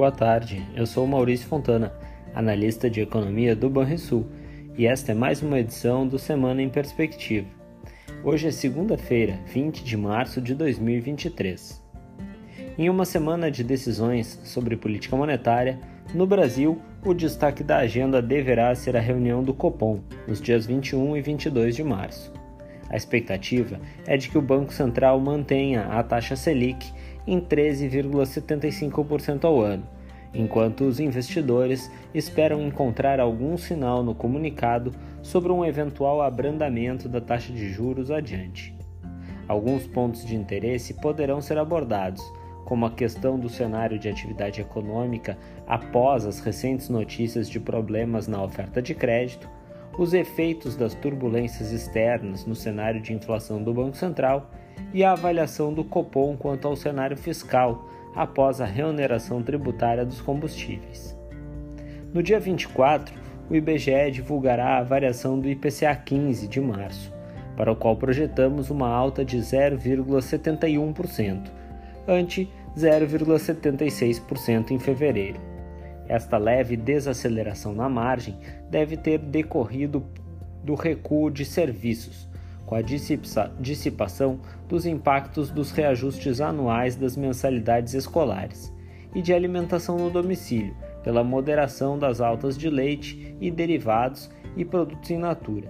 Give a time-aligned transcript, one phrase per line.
[0.00, 1.92] Boa tarde, eu sou Maurício Fontana,
[2.34, 4.26] analista de economia do Banrisul,
[4.74, 7.46] e esta é mais uma edição do Semana em Perspectiva.
[8.24, 11.84] Hoje é segunda-feira, 20 de março de 2023.
[12.78, 15.78] Em uma semana de decisões sobre política monetária,
[16.14, 21.14] no Brasil, o destaque da agenda deverá ser a reunião do Copom, nos dias 21
[21.18, 22.32] e 22 de março.
[22.88, 26.90] A expectativa é de que o Banco Central mantenha a taxa Selic
[27.26, 29.84] em 13,75% ao ano,
[30.34, 34.92] enquanto os investidores esperam encontrar algum sinal no comunicado
[35.22, 38.74] sobre um eventual abrandamento da taxa de juros adiante.
[39.48, 42.22] Alguns pontos de interesse poderão ser abordados,
[42.64, 48.40] como a questão do cenário de atividade econômica após as recentes notícias de problemas na
[48.40, 49.50] oferta de crédito,
[49.98, 54.48] os efeitos das turbulências externas no cenário de inflação do Banco Central
[54.92, 61.16] e a avaliação do Copom quanto ao cenário fiscal após a reoneração tributária dos combustíveis.
[62.12, 63.14] No dia 24,
[63.48, 67.12] o IBGE divulgará a variação do IPCA 15 de março,
[67.56, 71.50] para o qual projetamos uma alta de 0,71%,
[72.06, 75.40] ante 0,76% em fevereiro.
[76.08, 78.36] Esta leve desaceleração na margem
[78.68, 80.04] deve ter decorrido
[80.62, 82.28] do recuo de serviços,
[82.70, 88.72] com a dissipação dos impactos dos reajustes anuais das mensalidades escolares
[89.12, 95.10] e de alimentação no domicílio, pela moderação das altas de leite e derivados e produtos
[95.10, 95.68] in natura.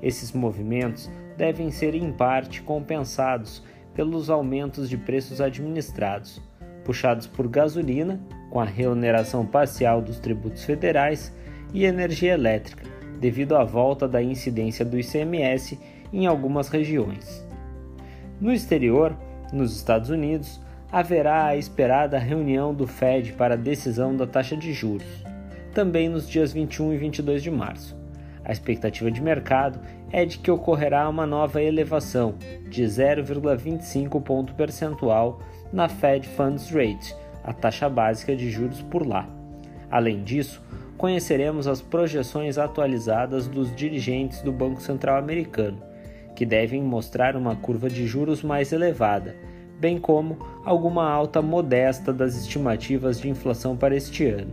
[0.00, 6.40] Esses movimentos devem ser em parte compensados pelos aumentos de preços administrados,
[6.86, 8.18] puxados por gasolina,
[8.48, 11.34] com a reoneração parcial dos tributos federais,
[11.74, 12.84] e energia elétrica,
[13.20, 15.78] devido à volta da incidência do ICMS
[16.12, 17.46] em algumas regiões.
[18.40, 19.14] No exterior,
[19.52, 24.72] nos Estados Unidos, haverá a esperada reunião do Fed para a decisão da taxa de
[24.72, 25.24] juros,
[25.74, 27.96] também nos dias 21 e 22 de março.
[28.44, 29.78] A expectativa de mercado
[30.10, 32.34] é de que ocorrerá uma nova elevação
[32.68, 35.40] de 0,25 ponto percentual
[35.72, 39.28] na Fed Funds Rate, a taxa básica de juros por lá.
[39.90, 40.62] Além disso,
[41.00, 45.82] conheceremos as projeções atualizadas dos dirigentes do Banco Central americano,
[46.36, 49.34] que devem mostrar uma curva de juros mais elevada,
[49.78, 54.52] bem como alguma alta modesta das estimativas de inflação para este ano.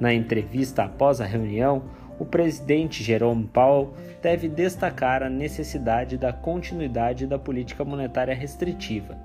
[0.00, 1.82] Na entrevista após a reunião,
[2.18, 3.92] o presidente Jerome Powell
[4.22, 9.18] deve destacar a necessidade da continuidade da política monetária restritiva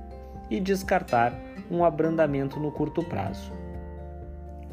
[0.50, 1.34] e descartar
[1.72, 3.64] um abrandamento no curto prazo.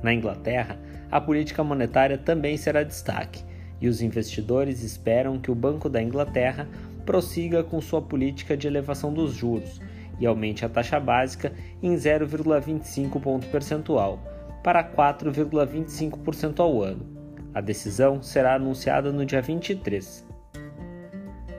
[0.03, 0.79] Na Inglaterra,
[1.11, 3.45] a política monetária também será destaque,
[3.81, 6.69] e os investidores esperam que o Banco da Inglaterra
[7.05, 9.81] prossiga com sua política de elevação dos juros
[10.19, 11.53] e aumente a taxa básica
[11.83, 14.21] em 0,25 ponto percentual
[14.63, 17.07] para 4,25% ao ano.
[17.55, 20.29] A decisão será anunciada no dia 23.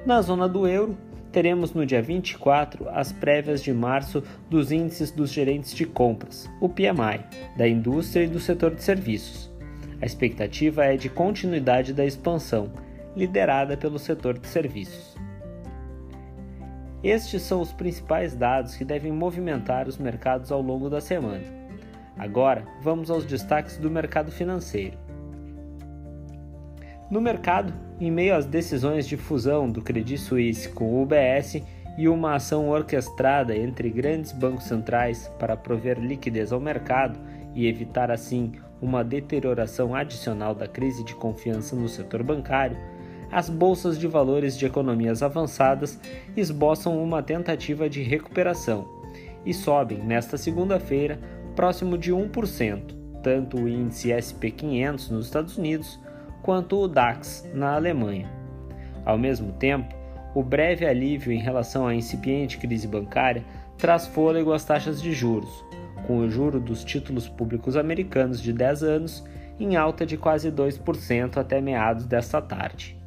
[0.05, 0.97] Na zona do euro,
[1.31, 6.67] teremos no dia 24 as prévias de março dos índices dos gerentes de compras, o
[6.67, 7.23] PMI,
[7.57, 9.51] da indústria e do setor de serviços.
[10.01, 12.71] A expectativa é de continuidade da expansão,
[13.15, 15.15] liderada pelo setor de serviços.
[17.03, 21.43] Estes são os principais dados que devem movimentar os mercados ao longo da semana.
[22.17, 24.97] Agora, vamos aos destaques do mercado financeiro.
[27.09, 31.61] No mercado, em meio às decisões de fusão do Credit Suisse com o UBS
[31.99, 37.19] e uma ação orquestrada entre grandes bancos centrais para prover liquidez ao mercado
[37.53, 42.75] e evitar assim uma deterioração adicional da crise de confiança no setor bancário,
[43.31, 45.99] as bolsas de valores de economias avançadas
[46.35, 48.87] esboçam uma tentativa de recuperação
[49.45, 51.19] e sobem nesta segunda-feira
[51.55, 55.99] próximo de 1%, tanto o índice SP500 nos Estados Unidos
[56.41, 58.29] quanto o DAX na Alemanha.
[59.05, 59.93] Ao mesmo tempo,
[60.33, 63.43] o breve alívio em relação à incipiente crise bancária
[63.77, 65.63] traz fôlego às taxas de juros,
[66.07, 69.23] com o juro dos títulos públicos americanos de 10 anos
[69.59, 72.97] em alta de quase 2% até meados desta tarde.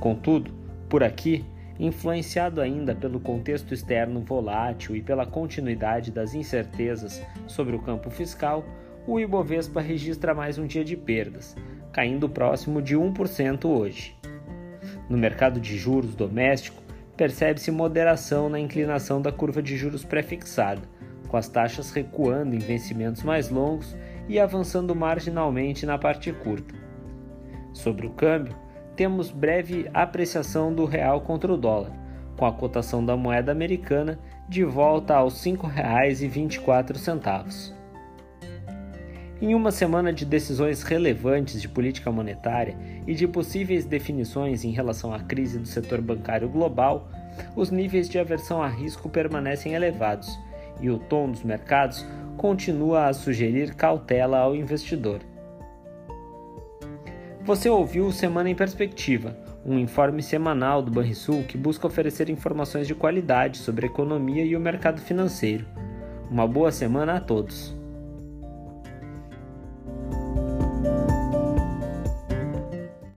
[0.00, 0.52] Contudo,
[0.88, 1.44] por aqui,
[1.78, 8.64] influenciado ainda pelo contexto externo volátil e pela continuidade das incertezas sobre o campo fiscal,
[9.06, 11.54] o Ibovespa registra mais um dia de perdas,
[11.96, 14.14] caindo próximo de 1% hoje.
[15.08, 16.82] No mercado de juros doméstico,
[17.16, 20.82] percebe-se moderação na inclinação da curva de juros pré-fixada,
[21.26, 23.96] com as taxas recuando em vencimentos mais longos
[24.28, 26.74] e avançando marginalmente na parte curta.
[27.72, 28.54] Sobre o câmbio,
[28.94, 31.92] temos breve apreciação do real contra o dólar,
[32.36, 37.74] com a cotação da moeda americana de volta aos R$ 5,24.
[39.38, 42.74] Em uma semana de decisões relevantes de política monetária
[43.06, 47.10] e de possíveis definições em relação à crise do setor bancário global,
[47.54, 50.38] os níveis de aversão a risco permanecem elevados
[50.80, 52.06] e o tom dos mercados
[52.38, 55.20] continua a sugerir cautela ao investidor.
[57.42, 59.36] Você ouviu o Semana em Perspectiva,
[59.66, 64.56] um informe semanal do Banrisul que busca oferecer informações de qualidade sobre a economia e
[64.56, 65.66] o mercado financeiro.
[66.30, 67.75] Uma boa semana a todos!